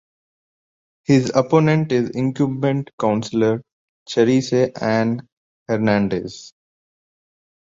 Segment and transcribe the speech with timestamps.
[1.03, 3.61] His opponent is incumbent Councilor
[4.09, 5.29] Charisse Anne
[5.67, 6.53] Hernandez.